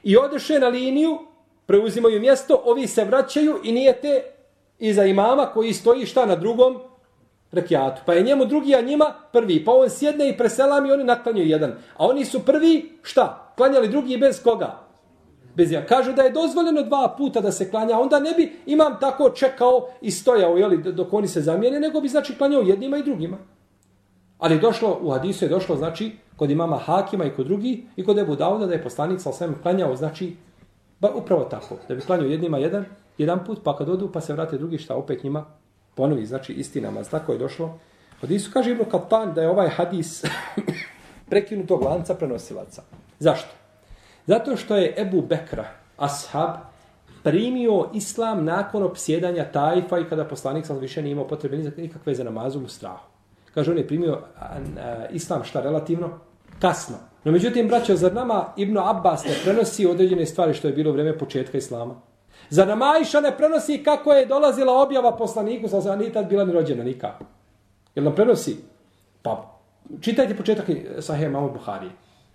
[0.03, 1.19] I odeše na liniju,
[1.65, 4.23] preuzimaju mjesto, ovi se vraćaju i nije te
[4.79, 6.79] iza imama koji stoji šta na drugom
[7.51, 8.01] rekiatu.
[8.05, 9.65] Pa je njemu drugi, a njima prvi.
[9.65, 11.71] Pa on sjedne i preselam i oni naklanjaju jedan.
[11.71, 13.53] A oni su prvi, šta?
[13.57, 14.79] Klanjali drugi bez koga?
[15.55, 15.85] Bez ja.
[15.85, 19.87] Kažu da je dozvoljeno dva puta da se klanja, onda ne bi imam tako čekao
[20.01, 23.37] i stojao jeli, dok oni se zamijene, nego bi znači klanjao jednima i drugima.
[24.37, 28.17] Ali došlo, u hadisu je došlo, znači, kod imama Hakima i kod drugi, i kod
[28.17, 30.35] Ebu Dauda, da je poslanik sa osvijem klanjao, znači,
[30.99, 32.85] ba, upravo tako, da bi klanjao jednima jedan
[33.17, 35.45] jedan put, pa kad odu, pa se vrate drugi, šta opet njima
[35.95, 37.09] ponovi, znači isti namaz.
[37.09, 37.79] Tako je došlo.
[38.21, 40.23] Od Isu kaže Ibn Katan da je ovaj hadis
[41.29, 42.83] prekinutog lanca prenosilaca.
[43.19, 43.49] Zašto?
[44.27, 45.65] Zato što je Ebu Bekra,
[45.97, 46.55] ashab,
[47.23, 52.15] primio islam nakon opsjedanja tajfa i kada poslanik sam više nije imao potrebe za nikakve
[52.15, 53.05] za namazom u strahu.
[53.53, 56.09] Kaže, on je primio a, a, islam šta relativno?
[56.59, 56.95] Kasno.
[57.23, 60.93] No međutim, braćo, zar nama Ibn Abbas ne prenosi određene stvari što je bilo u
[60.93, 61.95] vreme početka islama?
[62.51, 66.43] Za nama Aisha ne prenosi kako je dolazila objava poslaniku, sa sa nije tad bila
[66.43, 67.23] ni rođena nikako.
[67.95, 68.57] Jel nam prenosi?
[69.21, 69.59] Pa,
[70.01, 71.89] čitajte početak eh, Sahih Imam Buhari.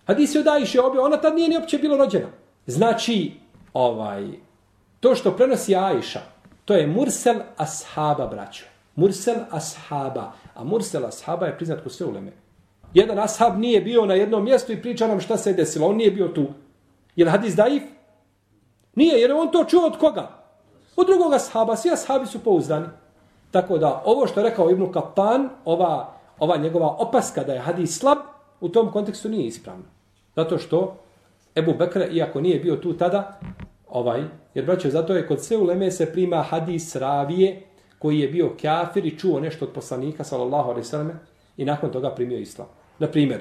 [0.07, 2.26] Hadis je od Aisha objava, ona tad nije ni uopće bila rođena.
[2.66, 3.33] Znači,
[3.72, 4.29] ovaj,
[5.00, 6.20] to što prenosi Aisha,
[6.64, 8.64] to je Mursel Ashaba, braćo.
[8.94, 10.33] Mursel Ashaba.
[10.55, 12.33] A Mursel Ashaba je priznat ko sve uleme.
[12.94, 15.88] Jedan ashab nije bio na jednom mjestu i priča nam šta se je desilo.
[15.88, 16.46] On nije bio tu.
[17.16, 17.83] Je li hadis daif?
[18.96, 20.28] Nije, jer on to čuo od koga?
[20.96, 21.76] Od drugog ashaba.
[21.76, 22.87] Svi ashabi su pouzdani.
[23.50, 27.98] Tako da, ovo što je rekao Ibn Kapan, ova, ova njegova opaska da je hadis
[27.98, 28.18] slab,
[28.61, 29.85] u tom kontekstu nije ispravno.
[30.37, 30.96] Zato što
[31.56, 33.40] Ebu Bekr, iako nije bio tu tada,
[33.88, 37.62] ovaj, jer braćo, zato je kod sve uleme se prima hadis ravije,
[37.98, 41.20] koji je bio kafir i čuo nešto od poslanika, sallallahu alaihi sallam,
[41.56, 42.68] i nakon toga primio islam.
[42.98, 43.40] Na primjer,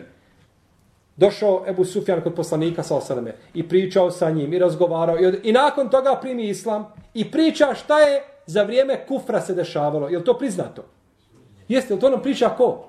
[1.17, 5.39] došao Ebu Sufjan kod poslanika sa osaname i pričao sa njim i razgovarao i, od,
[5.43, 10.10] i nakon toga primi islam i priča šta je za vrijeme kufra se dešavalo.
[10.10, 10.84] Je to priznato?
[11.67, 12.88] Jeste, li to nam priča ko?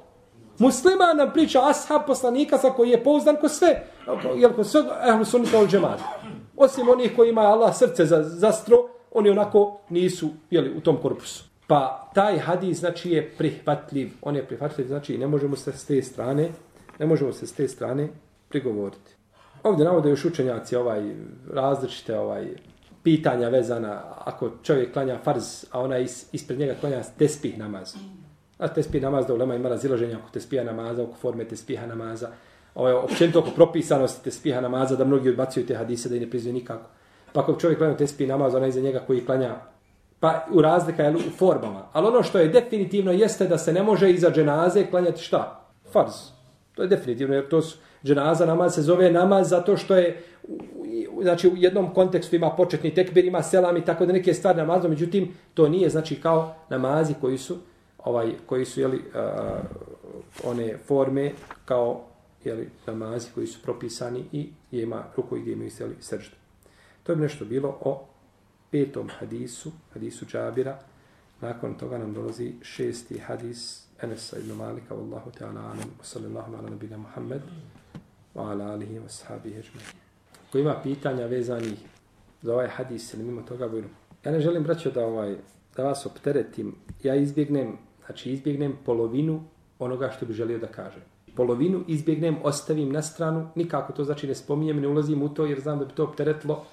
[0.59, 3.87] Musliman nam priča ashab poslanika sa koji je pouzdan ko sve,
[4.37, 6.05] jel ko sve ehlu sunnita od džemata.
[6.57, 8.77] Osim onih koji ima Allah srce za za stro,
[9.13, 11.45] oni onako nisu jeli, u tom korpusu.
[11.67, 14.11] Pa taj hadis znači je prihvatljiv.
[14.23, 16.49] On je prihvatljiv, znači ne možemo se s te strane,
[16.99, 18.09] ne možemo se s te strane
[18.49, 19.17] prigovoriti.
[19.63, 21.15] Ovdje navode još učenjaci ovaj
[21.53, 22.47] različite ovaj
[23.03, 27.95] pitanja vezana ako čovjek klanja farz, a ona is, ispred njega klanja tespih namaz.
[28.59, 32.29] A tespih namaz da ulema ima razilaženja oko tespija namaza, oko forme tespiha namaza.
[32.75, 36.31] Ovo je općenito oko propisanosti tespiha namaza da mnogi odbacuju te hadise da i ne
[36.31, 36.91] prizuju nikako.
[37.33, 39.57] Pa ako čovjek klanja tespih namaz, ona iza njega koji klanja
[40.21, 41.89] pa u razlika je u formama.
[41.93, 45.61] Ali ono što je definitivno jeste da se ne može iza dženaze klanjati šta?
[45.93, 46.36] Farz.
[46.77, 50.23] To je definitivno, jer to su, dženaza namaz se zove namaz zato što je
[51.23, 54.91] znači u jednom kontekstu ima početni tekbir, ima selam i tako da neke stvari namazom,
[54.91, 57.57] međutim to nije znači kao namazi koji su
[57.99, 59.03] ovaj koji su jeli, uh,
[60.45, 61.33] one forme
[61.65, 62.05] kao
[62.45, 66.31] jeli, namazi koji su propisani i ima ruku i gdje imaju jeli, srđu.
[67.03, 68.07] To je nešto bilo o
[68.71, 70.79] petom hadisu, hadisu Džabira.
[71.41, 76.71] Nakon toga nam dolazi šesti hadis Enesa ibn Malika, wallahu ta'ala alam, wa sallallahu ala
[76.71, 77.43] nabina Muhammed,
[78.35, 79.97] wa ala alihi wa sahabihi ajma'in.
[80.53, 81.79] Ko ima pitanja vezanih
[82.43, 83.89] za ovaj hadis ili mimo toga bojno.
[84.25, 85.37] Ja ne želim, braćo, da, ovaj,
[85.77, 86.75] da vas opteretim.
[87.03, 89.43] Ja izbjegnem, znači izbjegnem polovinu
[89.79, 91.01] onoga što bi želio da kaže.
[91.37, 95.61] Polovinu izbjegnem, ostavim na stranu, nikako to znači ne spominjem, ne ulazim u to jer
[95.61, 96.65] znam da bi to opteretilo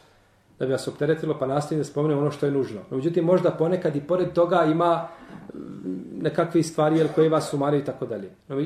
[0.59, 2.81] da bi vas opteretilo, pa nastavim da spomenem ono što je nužno.
[2.91, 5.07] No, međutim, možda ponekad i pored toga ima
[6.23, 8.29] nekakve stvari jel, koje vas umaraju i tako dalje.
[8.47, 8.63] No,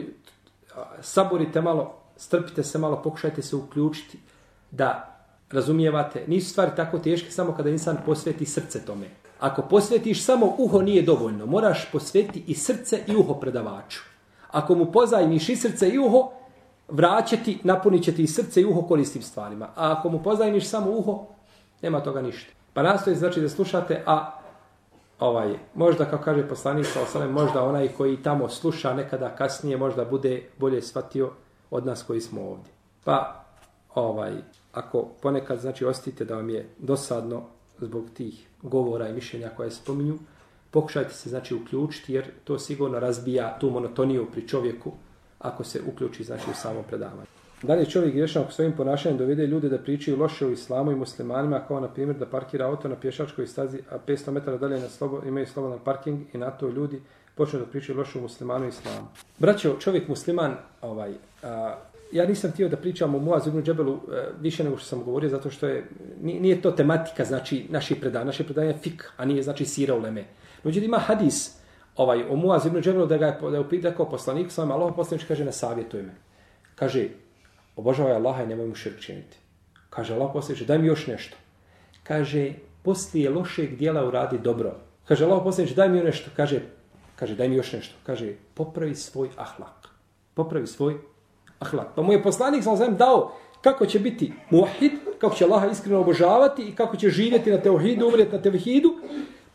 [1.02, 4.20] saborite malo, strpite se malo, pokušajte se uključiti
[4.72, 5.18] da
[5.52, 6.24] razumijevate.
[6.28, 9.10] Nisu stvari tako teške samo kada insan posveti srce tome.
[9.40, 11.46] Ako posvetiš samo uho nije dovoljno.
[11.46, 14.00] Moraš posvetiti i srce i uho predavaču.
[14.52, 16.32] Ako mu pozajmiš i srce i uho,
[16.88, 19.66] vraćati, napunit će ti i srce i uho koristim stvarima.
[19.66, 21.26] A ako mu pozajmiš samo uho,
[21.82, 22.52] Nema toga ništa.
[22.74, 24.40] Pa nastoji znači da slušate, a
[25.20, 30.06] ovaj, možda, kao kaže poslanik sa osalem, možda onaj koji tamo sluša nekada kasnije, možda
[30.06, 31.32] bude bolje shvatio
[31.72, 32.72] od nas koji smo ovdje.
[33.04, 33.46] Pa,
[33.96, 34.34] ovaj,
[34.74, 37.44] ako ponekad, znači, ostite da vam je dosadno
[37.80, 40.18] zbog tih govora i mišljenja koje spominju,
[40.72, 44.92] pokušajte se, znači, uključiti, jer to sigurno razbija tu monotoniju pri čovjeku,
[45.40, 47.37] ako se uključi, znači, u samo predavanje.
[47.64, 50.92] Da li je čovjek griješan ako svojim ponašanjem dovede ljude da pričaju loše o islamu
[50.92, 54.80] i muslimanima, kao na primjer da parkira auto na pješačkoj stazi, a 500 metara dalje
[54.80, 57.02] na slobo, imaju slobodan parking i na to ljudi
[57.36, 59.08] počnu da pričaju loše o muslimanu i islamu.
[59.40, 61.76] Braćo, čovjek musliman, ovaj, a,
[62.12, 65.30] ja nisam htio da pričam o Muaz ibn Džebelu e, više nego što sam govorio,
[65.30, 65.88] zato što je,
[66.22, 70.00] nije to tematika, znači, naši predanja, naše predanje je fik, a nije, znači, sira u
[70.00, 70.26] leme.
[70.64, 71.58] Međutim, ima hadis
[71.96, 74.94] ovaj, o Muaz ibn Džebelu da ga je, da je upitao kao poslanik, sam Allah
[74.96, 76.16] poslanič kaže, ne savjetuje me.
[76.76, 77.08] Kaže,
[77.78, 79.38] obožavaj Allaha i nemoj mu širk činiti.
[79.90, 81.38] Kaže Allah poslije, daj mi još nešto.
[82.04, 84.76] Kaže, poslije lošeg dijela uradi dobro.
[85.06, 86.30] Kaže Allah poslije, daj mi još nešto.
[86.36, 86.62] Kaže,
[87.16, 87.96] kaže, daj mi još nešto.
[88.04, 89.88] Kaže, popravi svoj ahlak.
[90.34, 90.98] Popravi svoj
[91.60, 91.88] ahlak.
[91.96, 96.00] Pa mu je poslanik sam znam dao kako će biti muahid, kako će Allaha iskreno
[96.00, 98.90] obožavati i kako će živjeti na teuhidu, umrijeti na teuhidu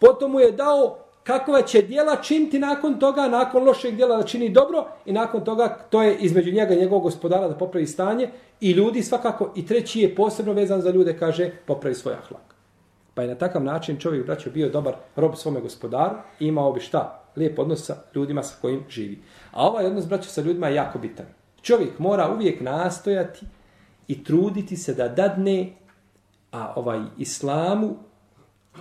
[0.03, 4.49] potom mu je dao kakva će dijela činiti nakon toga, nakon lošeg dijela da čini
[4.49, 8.31] dobro i nakon toga to je između njega i njegovog gospodara da popravi stanje
[8.61, 12.55] i ljudi svakako i treći je posebno vezan za ljude, kaže popravi svoj ahlak.
[13.15, 16.81] Pa je na takav način čovjek braćo bio dobar rob svome gospodaru i imao bi
[16.81, 17.19] šta?
[17.37, 19.23] Lijep odnos sa ljudima sa kojim živi.
[19.53, 21.27] A ovaj odnos braćo sa ljudima je jako bitan.
[21.63, 23.47] Čovjek mora uvijek nastojati
[24.09, 25.73] i truditi se da dadne
[26.53, 27.97] a ovaj islamu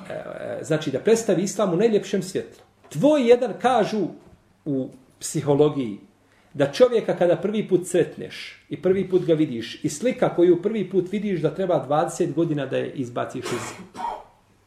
[0.09, 0.20] e,
[0.61, 2.63] znači da predstavi islam u najljepšem svjetlu.
[2.89, 4.07] Tvoj jedan kažu
[4.65, 5.97] u psihologiji
[6.53, 10.89] da čovjeka kada prvi put sretneš i prvi put ga vidiš i slika koju prvi
[10.89, 13.85] put vidiš da treba 20 godina da je izbaciš iz,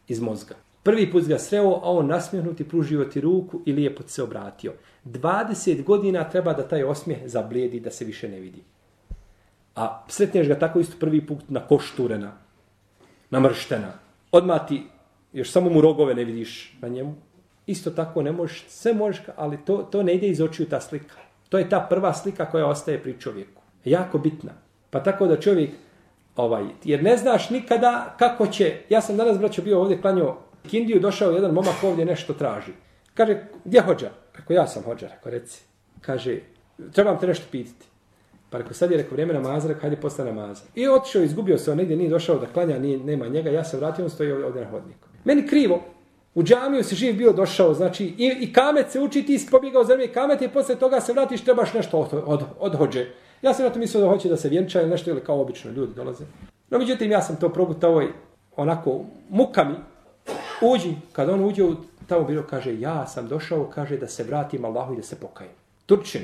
[0.09, 0.55] iz mozga.
[0.83, 4.73] Prvi put ga sreo, a on nasmijehnuti pružio ti ruku i lijepo se obratio.
[5.05, 8.63] 20 godina treba da taj osmijeh zablijedi da se više ne vidi.
[9.77, 12.33] A sretneš ga tako isto prvi put na košturena,
[13.31, 13.93] namrštena.
[14.33, 14.83] Odmah ti,
[15.35, 17.15] još samo mu rogove ne vidiš na njemu.
[17.67, 21.15] Isto tako ne možeš, sve možeš, ali to, to ne ide iz očiju ta slika.
[21.49, 23.63] To je ta prva slika koja ostaje pri čovjeku.
[23.85, 24.51] Jako bitna.
[24.91, 25.71] Pa tako da čovjek,
[26.37, 30.37] ovaj, jer ne znaš nikada kako će, ja sam danas braćo bio ovdje klanio
[30.71, 32.73] Kindiju, došao jedan momak ovdje nešto traži.
[33.15, 34.11] Kaže, gdje hođa?
[34.37, 35.63] Rekao, ja sam hođa, rekao, reci.
[36.01, 36.39] Kaže,
[36.93, 37.87] trebam te nešto pitati.
[38.51, 40.63] Pa rekao, sad je rekao vrijeme namaza, rekao, hajde posle namaza.
[40.75, 43.77] I otišao, izgubio se, on negdje nije došao da klanja, nije, nema njega, ja se
[43.77, 45.09] vratio, on stoji ovdje na hodniku.
[45.25, 45.83] Meni krivo,
[46.35, 49.85] u džamiju se živ bio došao, znači, i, i kamet se uči, ti si pobjegao
[49.85, 53.07] zemlje kamet i posle toga se vratiš, trebaš nešto od, od, odhođe.
[53.43, 55.71] Ja sam na to mislio da hoće da se vjenča ili nešto, ili kao obično
[55.71, 56.25] ljudi dolaze.
[56.71, 58.09] No, međutim, ja sam to progutao i
[58.57, 59.75] onako mukami,
[60.63, 64.65] uđi, kad on uđe u tamo bilo, kaže, ja sam došao, kaže, da se vratim
[64.65, 65.53] Allahu i da se pokajem.
[65.87, 66.23] Turčin,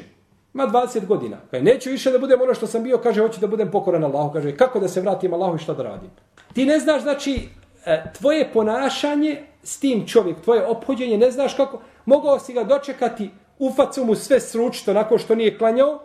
[0.52, 1.36] ma 20 godina.
[1.50, 4.32] Kaže, neću više da budem ono što sam bio, kaže, hoću da budem pokoran Allahu.
[4.32, 6.10] Kaže, kako da se vratim Allahu i šta da radim?
[6.52, 7.48] Ti ne znaš, znači,
[7.87, 13.31] E, tvoje ponašanje s tim čovjek, tvoje ophođenje, ne znaš kako, mogao si ga dočekati,
[13.59, 16.01] u facu mu sve sručito nakon što nije klanjao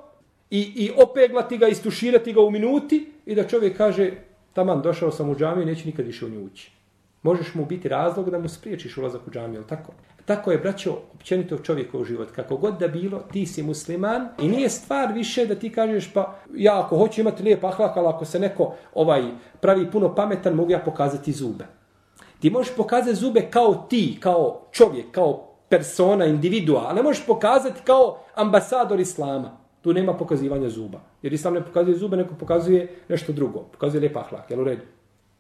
[0.50, 4.12] i, i opeglati ga, istuširati ga u minuti i da čovjek kaže,
[4.54, 6.75] taman, došao sam u džamiju, neću nikad više u nju ući.
[7.26, 9.92] Možeš mu biti razlog da mu spriječiš ulazak u džamiju, ili tako?
[10.26, 12.32] Tako je, braćo, općenito čovjekov život.
[12.32, 16.36] Kako god da bilo, ti si musliman i nije stvar više da ti kažeš pa
[16.56, 19.24] ja ako hoću imati lijep ahlak, ali ako se neko ovaj
[19.62, 21.66] pravi puno pametan, mogu ja pokazati zube.
[22.40, 27.82] Ti možeš pokazati zube kao ti, kao čovjek, kao persona, individua, a ne možeš pokazati
[27.84, 29.58] kao ambasador islama.
[29.82, 31.00] Tu nema pokazivanja zuba.
[31.22, 33.60] Jer islam ne pokazuje zube, neko pokazuje nešto drugo.
[33.60, 34.95] Pokazuje lijep ahlak, jel u redu?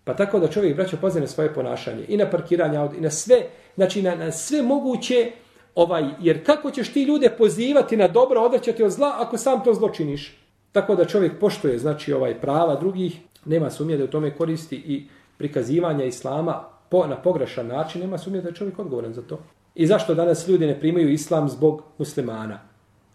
[0.05, 3.41] Pa tako da čovjek braćo pozna svoje ponašanje i na parkiranje i na sve,
[3.75, 5.31] znači na, na sve moguće
[5.75, 9.73] ovaj jer kako ćeš ti ljude pozivati na dobro, odvraćati od zla ako sam to
[9.73, 10.37] zlo činiš.
[10.71, 15.07] Tako da čovjek poštuje znači ovaj prava drugih, nema sumnje da u tome koristi i
[15.37, 19.39] prikazivanja islama po, na pogrešan način, nema sumnje da je čovjek odgovoran za to.
[19.75, 22.59] I zašto danas ljudi ne primaju islam zbog muslimana?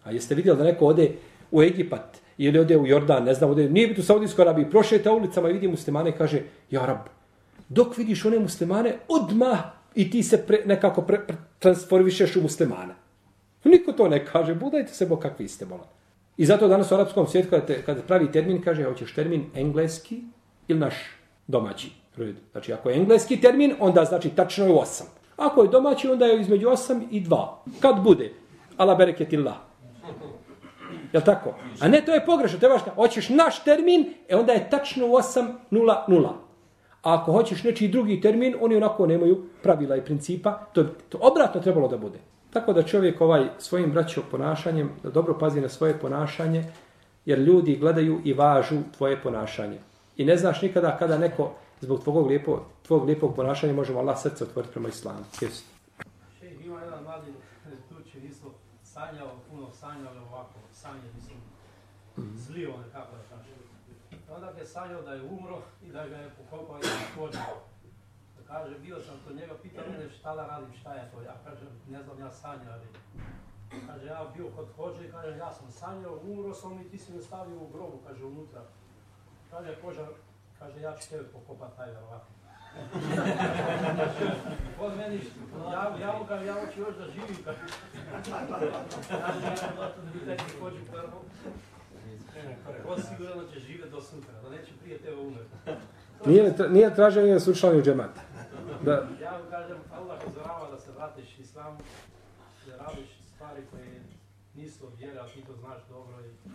[0.03, 1.11] A jeste vidjeli da neko ode
[1.51, 5.11] u Egipat, ili ode u Jordan, ne znam, ode, nije biti u Saudijskoj Arabiji, prošeta
[5.11, 6.41] ulicama i vidi muslimane i kaže,
[6.71, 6.99] ja rab,
[7.69, 9.59] dok vidiš one muslimane, odmah
[9.95, 12.95] i ti se pre, nekako pre, pre, transformišeš u muslimana.
[13.63, 15.87] Niko to ne kaže, budajte se bo kakvi ste, bola.
[16.37, 20.21] I zato danas u arapskom svijetu, kada, te, kada pravi termin, kaže, hoćeš termin engleski
[20.67, 20.95] ili naš
[21.47, 21.91] domaći.
[22.51, 25.03] Znači, ako je engleski termin, onda znači tačno je 8.
[25.37, 27.47] Ako je domaći, onda je između 8 i 2.
[27.79, 28.31] Kad bude?
[28.77, 29.55] Ala bereketillah.
[31.13, 31.53] Je tako?
[31.79, 32.59] A ne, to je pogrešno.
[32.59, 36.27] Trebaš da hoćeš naš termin, e onda je tačno u 8.00.
[37.03, 40.51] A ako hoćeš nečiji drugi termin, oni onako nemaju pravila i principa.
[40.73, 42.19] To, to obratno trebalo da bude.
[42.53, 46.63] Tako da čovjek ovaj svojim braćom ponašanjem, da dobro pazi na svoje ponašanje,
[47.25, 49.79] jer ljudi gledaju i važu tvoje ponašanje.
[50.17, 54.43] I ne znaš nikada kada neko zbog tvog lijepog, tvog lijepog ponašanja možemo Allah srce
[54.43, 55.19] otvoriti prema islamu.
[55.41, 55.63] Jesu.
[56.65, 57.31] Ima jedan mladi
[57.89, 58.53] tuči, isto
[58.93, 61.39] sanjao, puno sanjao ovako sanje, mislim,
[62.35, 63.51] zlio nekako da kaže.
[64.35, 67.55] Onda je sanjao da je umro i da ga je pokopao i pođao.
[68.37, 71.21] Da kaže, bio sam kod njega, pitao mene šta da radim, šta je to.
[71.21, 72.87] Ja kažem, ne znam, ja sanjao, ali...
[73.87, 77.13] Kaže, ja bio kod hođe i kaže, ja sam sanjao, umro sam i ti si
[77.13, 78.61] me stavio u grobu, kaže, unutra.
[79.51, 80.07] Kaže, koža,
[80.59, 82.40] kaže, ja ću tebe pokopat taj verovatno.
[84.79, 85.19] On meni,
[85.71, 87.59] ja, ja mu ja hoću još da živim, kaže.
[88.25, 88.31] Kaže,
[89.45, 89.57] ja
[89.95, 91.23] to da bi hoću prvo.
[92.87, 95.55] On sigurno će živjeti do sutra, da neće prije tebe umreti.
[96.25, 98.21] Nije, nije traženje da su člani u.
[98.85, 99.07] Da.
[99.21, 101.79] Ja vam kažem, Allah uzorava da se vratiš islamu,
[102.67, 104.01] da radiš stvari koje
[104.53, 106.49] nisu od vjere, ali ti to znaš dobro i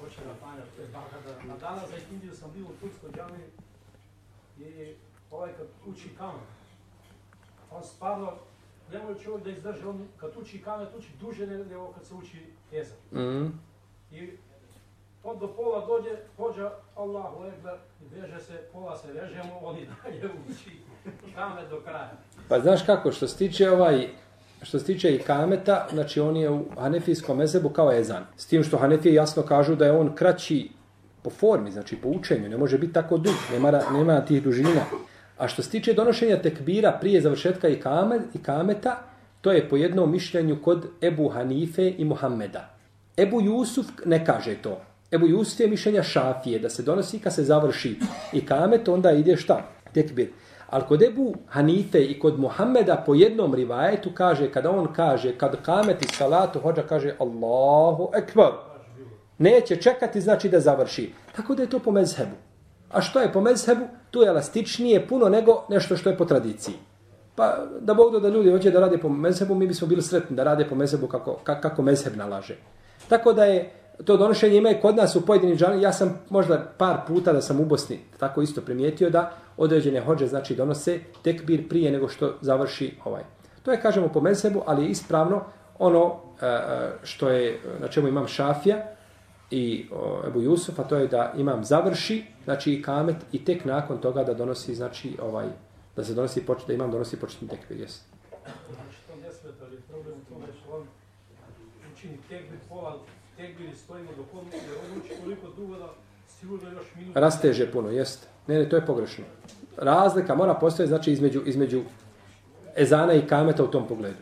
[0.00, 1.54] hoće da panjaš te bakada.
[1.54, 3.44] A danas za Indiju sam bio u Turskoj džami,
[4.58, 4.96] je
[5.30, 6.46] ovaj kad uči kamen,
[7.70, 8.32] on stvarno,
[8.92, 12.46] ne može čovjek da izdrži, on kad uči kamet, uči duže nego kad se uči
[12.72, 12.98] ezan.
[13.12, 13.60] Mm.
[14.12, 14.30] I
[15.24, 19.86] on do pola dođe, pođa Allahu Ekber, i veže se, pola se vežemo, on i
[20.04, 20.70] dalje uči
[21.34, 22.12] kamet do kraja.
[22.48, 24.08] Pa znaš kako, što se tiče ovaj,
[24.62, 28.26] što se tiče i kameta, znači on je u hanefijskom mezebu kao ezan.
[28.36, 30.70] S tim što hanefije jasno kažu da je on kraći
[31.24, 34.80] po formi, znači po učenju, ne može biti tako dug, nema, nema tih dužina.
[35.38, 39.02] A što se tiče donošenja tekbira prije završetka i, kamet, i kameta,
[39.40, 42.68] to je po jednom mišljenju kod Ebu Hanife i Muhammeda.
[43.16, 44.80] Ebu Jusuf ne kaže to.
[45.12, 47.96] Ebu Jusuf je mišljenja šafije, da se donosi kad se završi
[48.32, 49.62] i kamet, onda ide šta?
[49.92, 50.28] Tekbir.
[50.70, 55.62] Ali kod Ebu Hanife i kod Muhammeda po jednom rivajetu kaže, kada on kaže, kad
[55.62, 58.73] kameti salatu, hođa kaže Allahu ekbar.
[59.38, 61.12] Neće čekati, znači da završi.
[61.36, 62.36] Tako da je to po mezhebu.
[62.90, 63.84] A što je po mezhebu?
[64.10, 66.74] Tu je elastičnije puno nego nešto što je po tradiciji.
[67.36, 70.44] Pa da Bog da, ljudi hoće da rade po mezhebu, mi bismo bili sretni da
[70.44, 72.56] rade po mezhebu kako, kako mezheb nalaže.
[73.08, 73.70] Tako da je
[74.04, 75.82] to donošenje ima i kod nas u pojedinim džani.
[75.82, 80.26] Ja sam možda par puta da sam u Bosni tako isto primijetio da određene hođe
[80.26, 83.22] znači donose tekbir prije nego što završi ovaj.
[83.62, 85.42] To je kažemo po mezhebu, ali je ispravno
[85.78, 86.60] ono e, e,
[87.02, 88.86] što je na čemu imam Šafija
[89.50, 93.64] i o, Ebu Jusuf, a to je da imam završi, znači i kamet i tek
[93.64, 95.46] nakon toga da donosi znači ovaj
[95.96, 98.00] da se donosi počet, da imam donosi početni tekbir, jes.
[98.74, 100.86] Znači to ne smeta, ali problem u tome što on
[101.94, 102.98] učini tekbir, pola
[103.36, 105.94] tekbir i stojimo dok on, jer on uči toliko dugo da
[106.40, 107.16] sigurno još minut.
[107.16, 108.28] Rasteže puno, jest.
[108.46, 109.24] Ne, ne, to je pogrešno.
[109.76, 111.82] Razlika mora postojati znači između između
[112.76, 114.16] ezana i kameta u tom pogledu.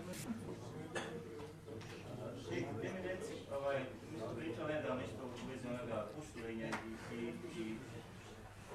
[2.48, 3.78] Šejh, gdje mi reci, ovaj,
[4.12, 7.76] mi smo pričali nedavno isto u vezi onoga usulenja i, i, i,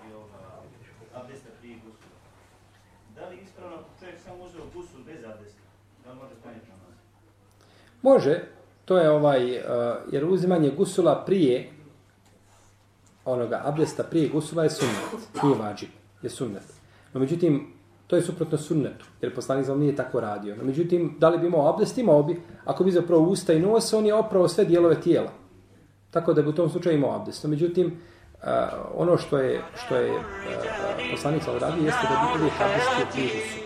[0.10, 0.62] i ovoga,
[1.14, 2.18] abdesta prije gusula.
[3.16, 5.62] Da li je ispravno ako čovjek samo uzeo gusul bez abdesta?
[6.04, 6.96] Da li može klanjati namaz?
[8.08, 8.40] Može,
[8.86, 9.62] to je ovaj, uh,
[10.12, 11.70] jer uzimanje gusula prije
[13.26, 15.90] onoga abdesta prije gusula je sunnet, nije vađib,
[16.22, 16.64] je sunnet.
[17.14, 17.74] No međutim,
[18.08, 20.56] to je suprotno sunnetu, jer poslanik znam nije tako radio.
[20.56, 23.94] No međutim, da li bi imao abdest, imao bi, ako bi zapravo usta i nos,
[23.94, 25.32] on je opravo sve dijelove tijela.
[26.12, 27.44] Tako da bi u tom slučaju imao abdest.
[27.44, 28.48] No međutim, uh,
[28.96, 30.24] ono što je, što je uh,
[31.12, 33.58] poslanik za radio jeste da bi uvijek abdestio prije gusula.